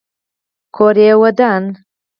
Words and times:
کور 0.75 0.95
یې 1.05 1.11
ودان. 1.21 1.63